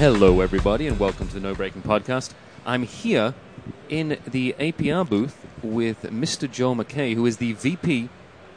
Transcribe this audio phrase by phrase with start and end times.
[0.00, 2.32] Hello, everybody, and welcome to the No Braking Podcast.
[2.64, 3.34] I'm here
[3.90, 6.50] in the APR booth with Mr.
[6.50, 8.08] Joel McKay, who is the VP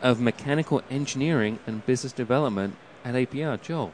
[0.01, 3.61] of Mechanical Engineering and Business Development at APR.
[3.61, 3.91] Joel,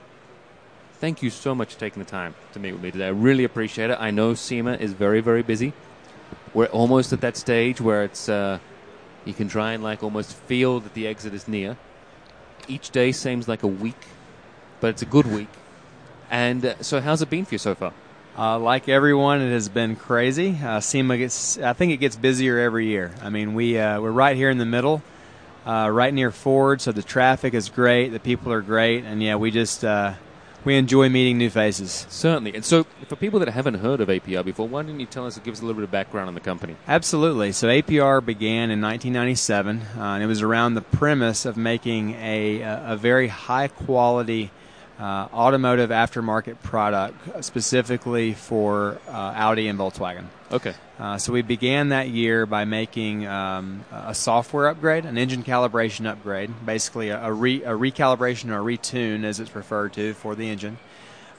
[1.00, 3.08] thank you so much for taking the time to meet with me today.
[3.08, 3.98] I really appreciate it.
[4.00, 5.74] I know SEMA is very, very busy.
[6.54, 8.60] We're almost at that stage where it's uh,
[9.26, 11.78] you can try and like almost feel that the exit is near.
[12.68, 14.06] Each day seems like a week,
[14.80, 15.50] but it's a good week.
[16.30, 17.94] And uh, so, how's it been for you so far?
[18.38, 20.58] Uh, like everyone, it has been crazy.
[20.64, 23.12] Uh, SEMA gets, I think it gets busier every year.
[23.22, 25.02] I mean, we uh, we're right here in the middle,
[25.66, 29.36] uh, right near Ford, so the traffic is great, the people are great, and yeah,
[29.36, 30.14] we just uh,
[30.64, 32.06] we enjoy meeting new faces.
[32.10, 32.56] Certainly.
[32.56, 35.38] And so, for people that haven't heard of APR before, why don't you tell us,
[35.40, 36.76] give us a little bit of background on the company?
[36.88, 37.52] Absolutely.
[37.52, 42.62] So APR began in 1997, uh, and it was around the premise of making a
[42.62, 44.52] a very high quality.
[45.00, 50.26] Uh, automotive aftermarket product specifically for uh, Audi and Volkswagen.
[50.52, 50.74] Okay.
[51.00, 56.06] Uh, so we began that year by making um, a software upgrade, an engine calibration
[56.06, 60.36] upgrade, basically a, a, re, a recalibration or a retune, as it's referred to, for
[60.36, 60.78] the engine.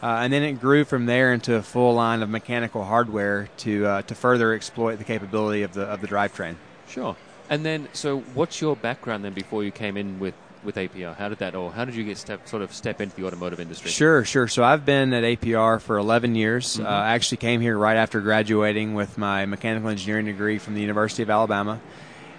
[0.03, 3.85] Uh, and then it grew from there into a full line of mechanical hardware to
[3.85, 6.55] uh, to further exploit the capability of the of the drivetrain.
[6.89, 7.15] Sure.
[7.51, 11.17] And then, so what's your background then before you came in with with APR?
[11.17, 11.71] How did that all?
[11.71, 13.91] How did you get step sort of step into the automotive industry?
[13.91, 14.49] Sure, sure.
[14.49, 16.77] So I've been at APR for 11 years.
[16.77, 16.87] Mm-hmm.
[16.87, 20.81] Uh, I actually came here right after graduating with my mechanical engineering degree from the
[20.81, 21.81] University of Alabama.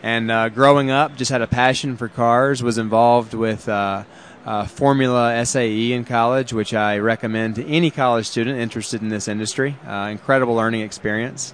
[0.04, 2.64] And uh, growing up, just had a passion for cars.
[2.64, 4.04] Was involved with uh,
[4.46, 9.28] uh, Formula SAE in college, which I recommend to any college student interested in this
[9.28, 9.78] industry.
[9.86, 11.54] Uh, incredible learning experience.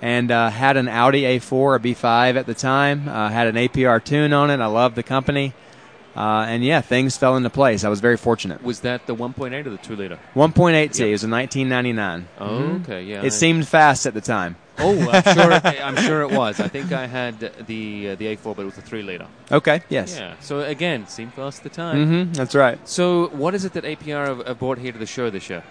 [0.00, 3.08] And uh, had an Audi A4, a B5 at the time.
[3.08, 4.60] Uh, had an APR tune on it.
[4.60, 5.54] I loved the company.
[6.16, 7.82] Uh, and yeah, things fell into place.
[7.84, 8.62] I was very fortunate.
[8.62, 10.18] Was that the 1.8 or the 2 liter?
[10.34, 10.98] 1.8T.
[11.00, 11.08] Yep.
[11.08, 12.28] It was in 1999.
[12.38, 13.20] Oh, okay, yeah.
[13.22, 14.56] It I- seemed fast at the time.
[14.78, 15.52] Oh, I'm sure.
[15.72, 16.58] It, I'm sure it was.
[16.60, 19.26] I think I had the uh, the A4, but it was a 3 liter.
[19.52, 19.82] Okay.
[19.88, 20.16] Yes.
[20.18, 20.34] Yeah.
[20.40, 21.96] So again, seemed fast at the time.
[22.06, 22.32] Mm-hmm.
[22.32, 22.78] That's right.
[22.88, 25.62] So, what is it that APR have, have brought here to the show this year?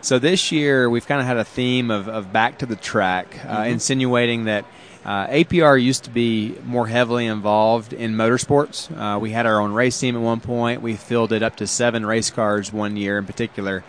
[0.00, 3.36] So this year we've kind of had a theme of, of back to the track,
[3.46, 3.70] uh, Mhm.
[3.72, 4.64] insinuating that
[5.04, 8.90] uh, APR used to be more heavily involved in motorsports.
[8.96, 10.80] Uh, we had our own race team at one point.
[10.80, 13.82] We fielded up to seven race cars one year in particular.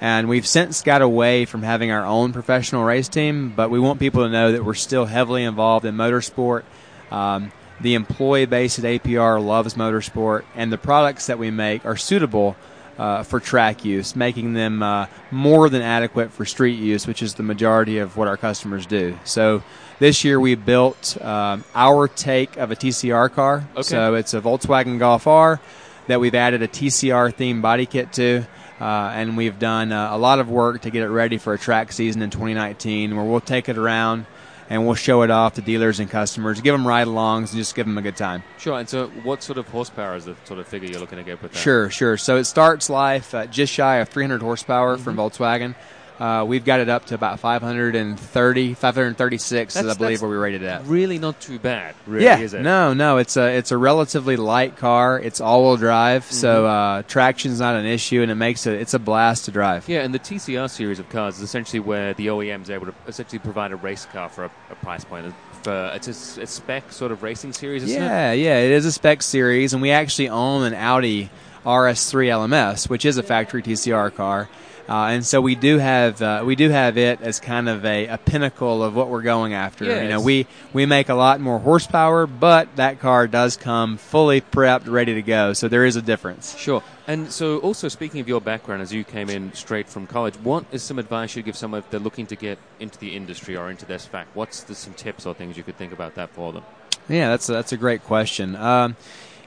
[0.00, 4.00] And we've since got away from having our own professional race team, but we want
[4.00, 6.64] people to know that we're still heavily involved in motorsport.
[7.10, 11.96] Um, the employee base at APR loves motorsport, and the products that we make are
[11.96, 12.56] suitable
[12.98, 17.34] uh, for track use, making them uh, more than adequate for street use, which is
[17.34, 19.18] the majority of what our customers do.
[19.24, 19.62] So
[19.98, 23.68] this year we built um, our take of a TCR car.
[23.72, 23.82] Okay.
[23.82, 25.60] So it's a Volkswagen Golf R
[26.06, 28.46] that we've added a TCR themed body kit to.
[28.78, 31.58] Uh, and we've done uh, a lot of work to get it ready for a
[31.58, 34.26] track season in 2019 where we'll take it around
[34.68, 37.74] and we'll show it off to dealers and customers, give them ride alongs, and just
[37.74, 38.42] give them a good time.
[38.58, 38.78] Sure.
[38.78, 41.42] And so, what sort of horsepower is the sort of figure you're looking to get
[41.42, 41.58] with that?
[41.58, 42.16] Sure, sure.
[42.16, 45.42] So it starts life just shy of 300 horsepower from mm-hmm.
[45.42, 45.74] Volkswagen.
[46.18, 50.36] Uh, we've got it up to about 530, 536 is I believe that's where we
[50.36, 50.86] rated it at.
[50.86, 51.94] Really, not too bad.
[52.06, 52.62] Really, yeah, is it?
[52.62, 53.18] no, no.
[53.18, 55.18] It's a it's a relatively light car.
[55.20, 56.66] It's all-wheel drive, so Mm-hmm.
[56.66, 59.88] uh, traction's not an issue, and it makes it it's a blast to drive.
[59.88, 62.94] Yeah, and the TCR series of cars is essentially where the OEM is able to
[63.06, 65.34] essentially provide a race car for a, a price point.
[65.62, 66.14] For, it's a
[66.46, 68.04] spec sort of racing series, isn't it?
[68.04, 71.28] Yeah, yeah, it is a spec series, and we actually own an Audi
[71.64, 74.48] RS3 LMS, which is a factory TCR car.
[74.88, 78.06] Uh, and so we do have uh, we do have it as kind of a,
[78.06, 79.84] a pinnacle of what we're going after.
[79.84, 84.40] You know, we we make a lot more horsepower, but that car does come fully
[84.40, 85.52] prepped, ready to go.
[85.52, 86.56] So there is a difference.
[86.56, 86.82] Sure.
[87.08, 90.64] And so, also speaking of your background, as you came in straight from college, what
[90.72, 93.70] is some advice you'd give someone if they're looking to get into the industry or
[93.70, 94.34] into this fact?
[94.34, 96.64] What's the, some tips or things you could think about that for them?
[97.08, 98.56] Yeah, that's a, that's a great question.
[98.56, 98.96] Um,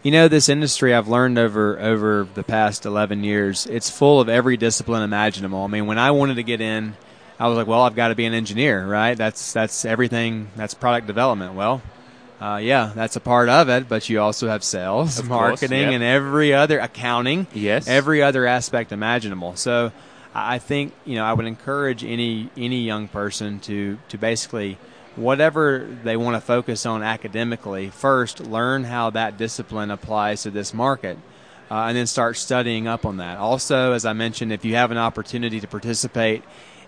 [0.03, 4.29] you know, this industry I've learned over over the past eleven years, it's full of
[4.29, 5.63] every discipline imaginable.
[5.63, 6.95] I mean, when I wanted to get in,
[7.39, 9.17] I was like, well, I've got to be an engineer, right?
[9.17, 10.49] That's that's everything.
[10.55, 11.53] That's product development.
[11.55, 11.81] Well.
[12.41, 15.93] Uh, yeah, that's a part of it, but you also have sales, Of course, marketing,
[15.93, 17.89] and every other accounting Yes.
[17.89, 19.57] every other aspect imaginable.
[19.57, 19.91] So
[20.33, 24.77] I I think you know I would encourage any any young person to to basically
[25.19, 30.73] whatever they want to focus on academically first learn how that discipline applies to this
[30.73, 31.17] market.
[31.71, 33.37] Uh, and then start studying up on that.
[33.37, 36.41] Also, as I mentioned, if you have an opportunity to participate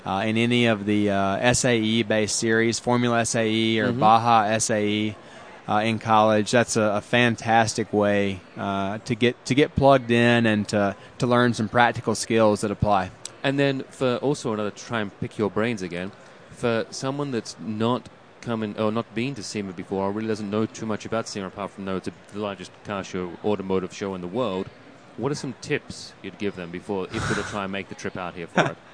[0.07, 3.99] uh, in any of the uh, SAE based series, Formula SAE or Mhm.
[3.99, 5.15] Baja SAE,
[5.69, 6.49] uh, in college.
[6.49, 11.27] That's a, a fantastic way uh, to get to get plugged in and to to
[11.27, 13.11] learn some practical skills that apply.
[13.43, 16.11] And then for also another try and pick your brains again,
[16.49, 18.09] for someone that's not
[18.41, 21.47] coming or not been to SEMA before or really doesn't know too much about SEMA
[21.47, 24.67] apart from know it's the largest car show, automotive show in the world,
[25.17, 27.89] what are some tips you'd give them before if they were to try and make
[27.89, 28.77] the trip out here for it?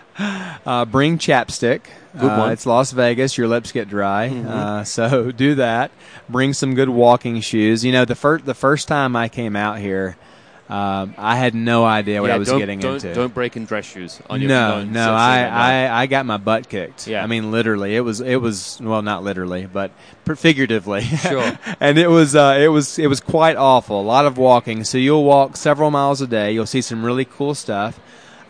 [0.66, 1.82] Uh, bring chapstick.
[2.20, 2.52] Good Uh, one.
[2.52, 3.38] it's Las Vegas.
[3.38, 4.48] Your lips get dry, Mhm.
[4.48, 5.92] uh, so do that.
[6.28, 7.86] Bring some good walking shoes.
[7.86, 10.18] You know, the first the first time I came out here,
[10.70, 13.14] um, I had no idea what yeah, I was getting don't, into.
[13.14, 15.44] Don't break in dress shoes on your no, no, I.
[15.44, 17.08] I, I got my butt kicked.
[17.08, 17.24] Yeah.
[17.24, 19.92] I mean, literally, it was, it was, well, not literally, but
[20.26, 21.04] figuratively.
[21.04, 21.58] Sure.
[21.80, 24.02] and it was, uh, it was, it was quite awful.
[24.02, 24.84] A lot of walking.
[24.84, 26.52] So you'll walk several miles a day.
[26.52, 28.00] You'll see some really cool stuff.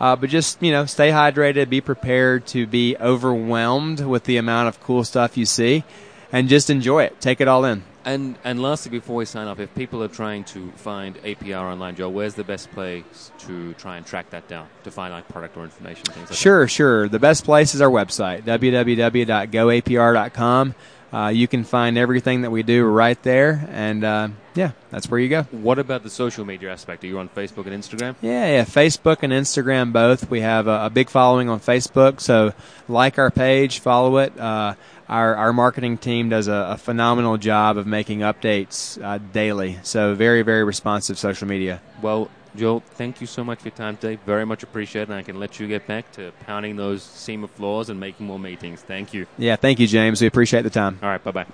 [0.00, 1.68] Uh, but just you know, stay hydrated.
[1.68, 5.82] Be prepared to be overwhelmed with the amount of cool stuff you see,
[6.30, 7.20] and just enjoy it.
[7.20, 7.82] Take it all in.
[8.08, 11.94] And and lastly, before we sign off, if people are trying to find APR online,
[11.94, 15.58] Joe, where's the best place to try and track that down to find like product
[15.58, 17.06] or information things like Sure, sure.
[17.06, 20.74] The best place is our website, www.goapr.com.
[21.12, 25.18] Uh, you can find everything that we do right there, and uh, yeah, that's where
[25.18, 25.44] you go.
[25.44, 27.02] What about the social media aspect?
[27.02, 28.14] Are you on Facebook and Instagram?
[28.20, 28.64] Yeah, yeah.
[28.64, 30.28] Facebook and Instagram both.
[30.28, 32.52] We have a, a big following on Facebook, so
[32.88, 34.38] like our page, follow it.
[34.38, 34.74] Uh,
[35.08, 39.78] our our marketing team does a, a phenomenal job of making updates uh, daily.
[39.82, 41.80] So very very responsive social media.
[42.02, 44.18] Well, Joe, thank you so much for your time today.
[44.26, 47.88] Very much appreciated, and I can let you get back to pounding those SEMA floors
[47.88, 48.80] and making more meetings.
[48.80, 49.26] Thank you.
[49.36, 50.20] Yeah, thank you, James.
[50.20, 50.98] We appreciate the time.
[51.02, 51.46] All right, bye bye.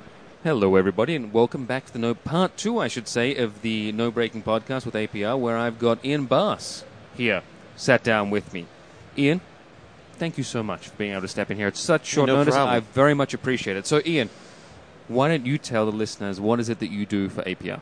[0.45, 3.93] Hello, everybody, and welcome back to the no part two, I should say, of the
[3.93, 6.85] No Braking podcast with APR, where I've got Ian Baas
[7.17, 7.43] here,
[7.77, 8.67] sat down with me.
[9.19, 9.41] Ian,
[10.15, 12.37] thank you so much for being able to step in here at such short No
[12.37, 12.55] notice.
[12.55, 12.75] problem.
[12.77, 13.87] I very much appreciate it.
[13.87, 14.29] So, Ian,
[15.09, 17.81] why don't you tell the listeners what is it that you do for APR?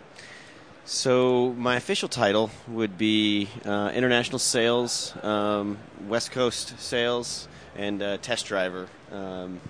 [0.84, 8.16] So my official title would be uh, international sales, um, West Coast sales, and uh,
[8.18, 8.88] test driver.
[9.12, 9.60] Um,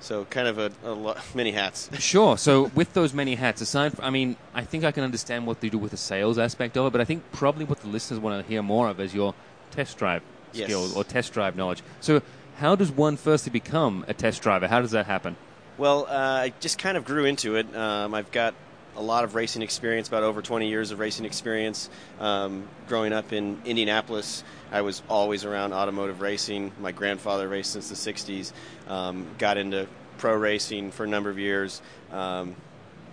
[0.00, 1.88] so kind of a, a lo- many hats.
[2.00, 2.36] Sure.
[2.36, 5.60] So, with those many hats, aside from, I mean, I think I can understand what
[5.60, 8.18] they do with the sales aspect of it, but I think probably what the listeners
[8.18, 9.34] want to hear more of is your
[9.70, 10.22] test drive
[10.52, 10.66] Yes.
[10.66, 11.82] skills or test drive knowledge.
[12.00, 12.20] So,
[12.56, 14.66] how does one firstly become a test driver?
[14.66, 15.36] How does that happen?
[15.78, 17.74] Well, uh, I just kind of grew into it.
[17.74, 18.54] Um, I've got
[18.96, 21.88] a lot of racing experience, about over 20 years of racing experience.
[22.20, 26.72] Um, growing up in Indianapolis, I was always around automotive racing.
[26.80, 28.52] My grandfather raced since the 60s.
[28.88, 29.86] Um, got into
[30.18, 31.80] pro racing for a number of years.
[32.10, 32.54] Um,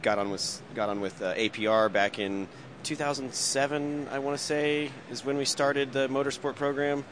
[0.01, 2.47] got on with got on with uh, APR back in
[2.83, 4.07] 2007.
[4.11, 7.03] I want to say is when we started the motorsport program.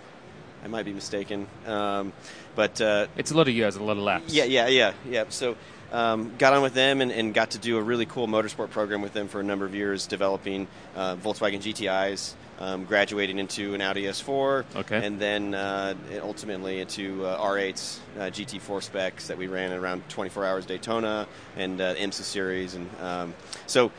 [0.64, 2.12] I might be mistaken, um,
[2.56, 4.34] but uh, It's a lot of years and a lot of laps.
[4.34, 5.26] yeah, yeah, yeah, yeah.
[5.30, 5.56] So
[5.92, 9.02] um, got on with them and, and got to do a really cool motorsport program
[9.02, 13.82] with them for a number of years, developing uh, Volkswagen GTIs, um, graduating into an
[13.82, 15.06] Audi S4, Okay.
[15.06, 20.44] and then uh, ultimately into uh, R8s, uh, GT4 specs that we ran around 24
[20.46, 23.34] Hours Daytona and uh, IMSA series, and um,
[23.66, 23.92] so.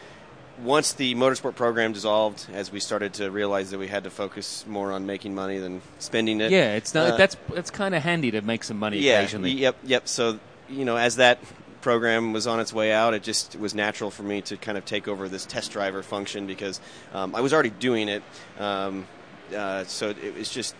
[0.64, 4.64] Once the motorsport program dissolved, as we started to realize that we had to focus
[4.67, 8.02] more on making money than spending it, Yeah, it's not, Uh, that's that's kind of
[8.02, 9.52] handy to make some money yeah, occasionally.
[9.52, 10.09] Yep, yep.
[10.09, 11.38] So, you know, as that
[11.80, 14.85] program was on its way out, it just was natural for me to kind of
[14.85, 16.80] take over this test driver function because
[17.12, 18.23] um, I was already doing it.
[18.58, 19.06] Um,
[19.56, 20.75] uh, so it was just.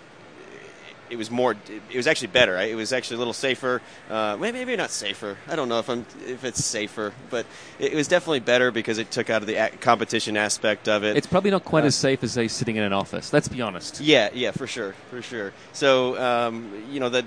[1.11, 1.57] It was more.
[1.90, 2.52] It was actually better.
[2.52, 2.71] Right?
[2.71, 3.81] It was actually a little safer.
[4.11, 5.38] Uh, maybe, maybe not safer.
[5.49, 7.47] I don't know if I'm if it's safer, but
[7.78, 11.17] it was definitely better because it took out of the competition aspect of it.
[11.17, 13.33] It's probably not quite Uh, as safe as, say, sitting in an office.
[13.33, 14.02] Let's be honest.
[14.02, 15.55] Yeah, yeah, for sure, for sure.
[15.73, 17.25] So, um, you know, the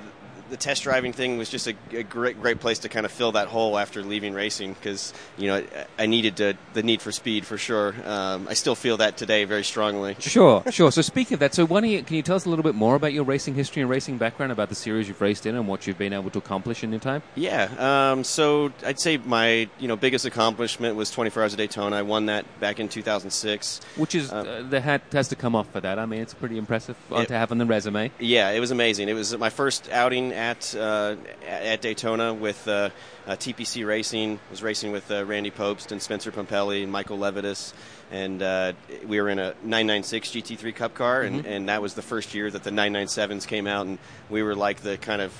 [0.51, 3.31] the test driving thing was just a, a great great place to kind of fill
[3.31, 7.11] that hole after leaving racing because you know I, I needed to, the need for
[7.11, 7.95] speed for sure.
[8.05, 10.15] Um, I still feel that today very strongly.
[10.19, 10.91] Sure, sure.
[10.91, 12.95] So speaking of that, so why you, can you tell us a little bit more
[12.95, 15.87] about your racing history and racing background, about the series you've raced in and what
[15.87, 17.23] you've been able to accomplish in your time?
[17.35, 18.11] Yeah.
[18.11, 21.95] Um, so I'd say my you know biggest accomplishment was 24 Hours of Daytona.
[21.95, 23.79] I won that back in 2006.
[23.95, 25.97] Which is, Uh, uh, the hat has to come off for that.
[25.97, 28.11] I mean, it's pretty impressive uh, It- to have on the resume.
[28.19, 29.07] Yeah, it was amazing.
[29.07, 32.89] It was my first outing at uh, at Daytona with uh,
[33.27, 34.39] uh, TPC Racing.
[34.49, 37.73] Was racing with uh, Randy Pobst and Spencer Pumpelly and Michael Levitas,
[38.09, 38.73] and uh,
[39.05, 42.49] we were in a 996 GT3 Cup car, and, and that was the first year
[42.49, 43.99] that the 997s came out, and
[44.31, 45.31] we were like the kind of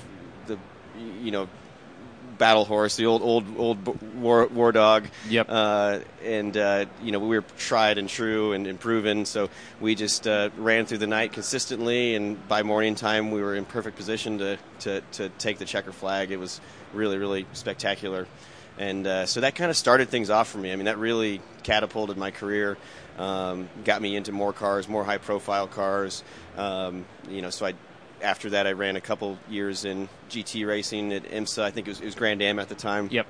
[0.46, 0.56] the
[1.20, 1.48] you know
[2.38, 5.06] battle horse, the old old old war, war dog.
[5.28, 5.46] Yep.
[5.48, 9.94] Uh, and uh, you know we were tried and true and, and proven, so we
[9.94, 13.96] just uh, ran through the night consistently, and by morning time we were in perfect
[13.96, 16.30] position to to, to take the checker flag.
[16.30, 16.60] It was
[16.92, 18.26] really really spectacular.
[18.78, 20.72] And uh, so that kind of started things off for me.
[20.72, 22.78] I mean, that really catapulted my career,
[23.18, 26.24] um, got me into more cars, more high-profile cars.
[26.56, 27.74] Um, you know, so I
[28.22, 31.62] after that, I ran a couple years in GT racing at IMSA.
[31.62, 33.08] I think it was, it was Grand Am at the time.
[33.10, 33.26] Yep.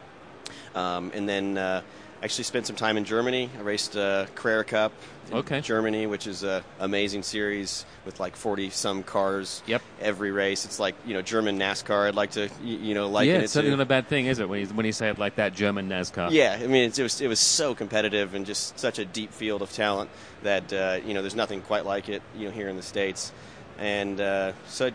[0.75, 1.83] Um, and then uh,
[2.23, 3.51] actually spent some time in Germany.
[3.59, 4.93] I raced uh, Carrera Cup
[5.31, 5.61] in Okay.
[5.61, 9.63] Germany, which is an amazing series with like 40 some cars.
[9.67, 9.83] Yep.
[10.01, 12.09] Every race, it's like you know German NASCAR.
[12.09, 14.39] I'd like to you know liken yeah, it it's certainly not a bad thing, is
[14.39, 14.49] it?
[14.49, 16.31] When you, when you say it like that, German NASCAR.
[16.31, 19.33] Yeah, I mean it's, it was it was so competitive and just such a deep
[19.33, 20.11] field of talent
[20.43, 23.33] that uh, you know there's nothing quite like it you know here in the states,
[23.79, 24.91] and uh, so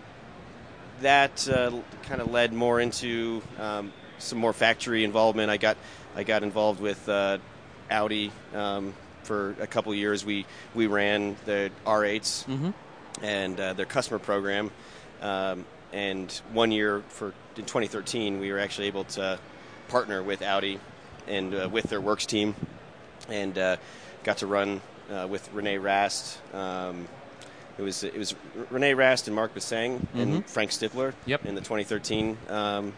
[1.02, 1.72] that uh,
[2.04, 5.50] kind of led more into um, some more factory involvement.
[5.50, 5.78] I got
[6.16, 7.38] I got involved with uh,
[7.90, 8.94] Audi um,
[9.24, 10.26] for a couple years.
[10.26, 12.70] We we ran the R8s hmm
[13.22, 14.72] and uh, their customer program.
[15.22, 19.40] Um, and one year for in 2013, we were actually able to
[19.88, 20.80] partner with Audi
[21.28, 22.56] and uh, with their works team,
[23.30, 23.78] and uh,
[24.24, 24.82] got to run
[25.12, 26.40] uh, with Rene Rast.
[26.54, 27.08] Um,
[27.78, 28.36] it was it was
[28.70, 30.22] Rene Rast and Marc Basseng Mhm.
[30.22, 31.46] and Frank Stippler Yep.
[31.46, 32.94] in the 2013 um,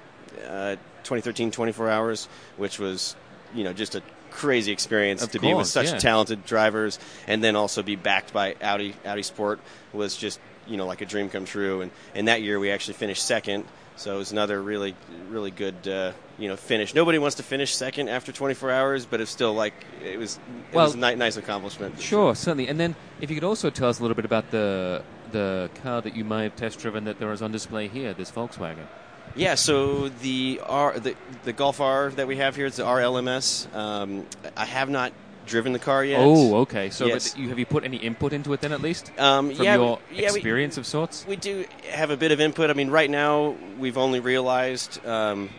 [0.48, 3.15] uh, 2013 24 hours, which was
[3.53, 5.98] you know just a crazy experience Of to be with such yeah.
[5.98, 9.59] talented drivers and then also be backed by Audi Audi Sport
[9.91, 12.93] was just you know like a dream come true and and that year we actually
[12.93, 14.95] finished second so it was another really
[15.29, 19.19] really good uh, you know finish nobody wants to finish second after 24 hours but
[19.19, 19.73] it's still like
[20.03, 22.67] it was it Well- was a ni- nice accomplishment Sure, certainly.
[22.67, 26.01] And then, if you could also tell us a little bit about the the car
[26.01, 28.88] that you may have test driven that there is on display here, this Volkswagen.
[29.35, 33.71] Yeah, so the R the, the Golf R that we have here is the RLMS.
[33.75, 34.25] Um,
[34.57, 35.11] I have not
[35.49, 36.19] driven the car yet.
[36.21, 36.89] Oh, okay.
[36.89, 37.31] So, Yes.
[37.33, 39.75] but you, have you put any input into it then, at least, um, from yeah,
[39.75, 41.25] your we, yeah, we, experience of sorts?
[41.27, 42.69] we do have a bit of input.
[42.69, 45.49] I mean, right now we've only realized, um,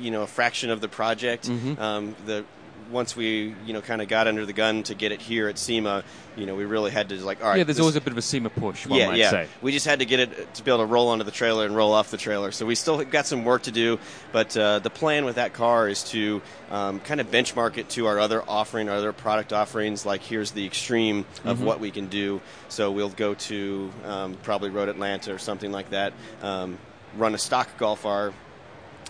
[0.00, 1.48] you know, a fraction of the project.
[1.48, 1.78] Mhm.
[1.78, 2.44] Um, the
[2.90, 5.58] once we, you know, kind of got under the gun to get it here at
[5.58, 6.04] SEMA,
[6.36, 7.58] you know, we really had to like, all right.
[7.58, 9.30] yeah, there's this- always a bit of a SEMA push, one yeah, might yeah.
[9.30, 9.48] say.
[9.62, 11.74] We just had to get it to be able to roll onto the trailer and
[11.74, 12.52] roll off the trailer.
[12.52, 13.98] So we still got some work to do,
[14.32, 18.06] but uh, the plan with that car is to um, kind of benchmark it to
[18.06, 20.06] our other offering, our other product offerings.
[20.06, 21.64] Like here's the extreme of Mhm.
[21.64, 22.40] what we can do.
[22.68, 26.12] So we'll go to um, probably Road Atlanta or something like that.
[26.42, 26.78] Um,
[27.16, 28.32] run a stock Golf R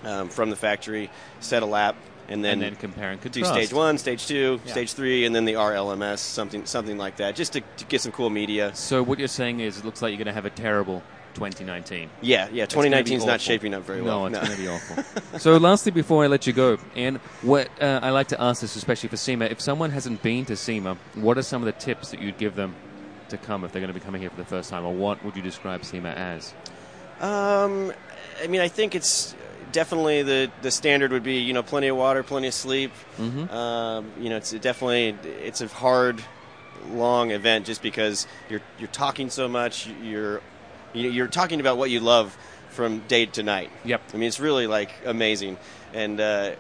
[0.05, 1.97] um, from the factory, set a lap,
[2.29, 3.55] and then, and then compare and contrast.
[3.55, 4.73] do stage one, stage two, Yeah.
[4.73, 8.13] stage three, and then the RLMS, something something like that, just to, to get some
[8.13, 8.73] cool media.
[8.75, 11.03] So what you're saying is, it looks like you're going to have a terrible
[11.37, 12.09] 2019.
[12.23, 12.65] Yeah, yeah.
[12.67, 14.21] 2019 is not shaping up very well.
[14.21, 15.39] No, it's going to be awful.
[15.39, 18.75] so, lastly, before I let you go, and what uh, I like to ask this,
[18.75, 22.11] especially for SEMA, if someone hasn't been to SEMA, what are some of the tips
[22.11, 22.75] that you'd give them
[23.29, 25.23] to come if they're going to be coming here for the first time, or what
[25.25, 26.55] would you describe SEMA as?
[27.21, 27.93] Um,
[28.43, 29.35] I mean, I think it's
[29.73, 32.93] definitely the the standard would be you know plenty of water, plenty of sleep.
[33.19, 33.51] Mm-hmm.
[33.55, 36.23] Um, you know, it's definitely it's a hard,
[36.91, 39.89] long event just because you're you're talking so much.
[40.03, 40.41] You're
[40.95, 42.37] you- you're talking about what you love
[42.71, 43.71] from day to night.
[43.85, 44.03] Yep.
[44.13, 45.57] I mean, it's really like amazing,
[45.95, 46.53] and uh,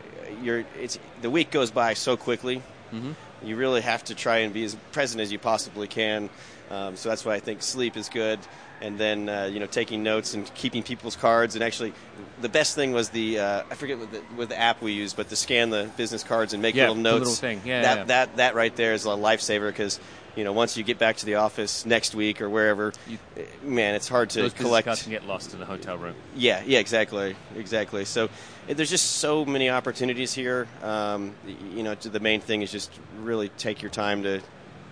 [0.42, 2.62] you're it's the week goes by so quickly.
[2.92, 3.12] Mm-hmm.
[3.42, 6.30] You really have to try and be as present as you possibly can.
[6.70, 8.40] Um, so that's why I think sleep is good.
[8.80, 11.54] And then uh, you know taking notes and keeping people's cards.
[11.54, 11.94] And actually,
[12.42, 15.16] the best thing was the uh, I forget what the, what the app we used,
[15.16, 17.18] but to scan the business cards and make Yeah, little notes.
[17.20, 17.62] little thing.
[17.64, 18.04] Yeah, that yeah.
[18.04, 19.98] that that right there is a lifesaver because
[20.36, 23.18] you know once you get back to the office next week or wherever, You-
[23.62, 24.84] man, it's hard to Those collect.
[24.86, 26.14] cards can get lost in the hotel room.
[26.36, 28.04] Yeah, yeah, exactly, exactly.
[28.04, 28.28] So
[28.68, 30.68] there's just so many opportunities here.
[30.82, 31.34] Um,
[31.74, 32.90] you know, the main thing is just
[33.20, 34.40] really take your time to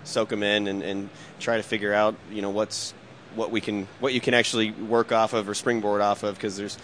[0.04, 1.08] soak them in and, and
[1.40, 2.94] try to figure out, you know, what's
[3.34, 6.56] what we can, what you can actually work off of or springboard off of because
[6.56, 6.78] there's,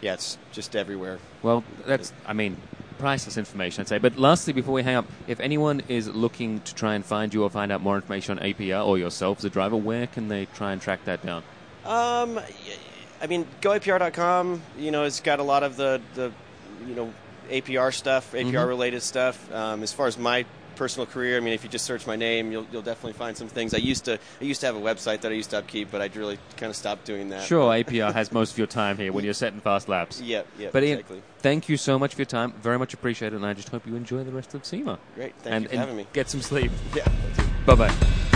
[0.00, 1.18] yeah, it's just everywhere.
[1.42, 2.56] Well, that's, I mean,
[2.98, 3.98] priceless information, I'd say.
[3.98, 7.42] But lastly, before we hang up, if anyone is looking to try and find you
[7.44, 10.46] or find out more information on APR or yourself as a driver, where can they
[10.46, 11.42] try and track that down?
[11.84, 12.38] Um,
[13.22, 14.62] I mean, goapr.com.
[14.78, 16.32] You know, it's got a lot of the the
[16.86, 17.12] you know
[17.50, 18.68] APR stuff, APR Mhm.
[18.68, 19.52] related stuff.
[19.52, 20.44] Um, as far as my
[20.78, 23.48] personal career, I mean, if you just search my name, you'll you'll definitely find some
[23.48, 23.74] things.
[23.74, 26.00] I used to I used to have a website that I used to upkeep, but
[26.00, 27.42] I really kind of stopped doing that.
[27.42, 30.20] Sure, APR has most of your time here when you're setting fast laps.
[30.20, 30.46] Yep.
[30.58, 30.72] Yep.
[30.72, 31.22] But Ian, exactly.
[31.40, 32.52] thank you so much for your time.
[32.62, 34.98] Very much appreciated, and I just hope you enjoy the rest of SEMA.
[35.14, 35.34] Great.
[35.40, 36.06] Thank and, you for and having me.
[36.12, 36.70] get some sleep.
[36.94, 37.08] Yeah.
[37.66, 38.27] Bye bye.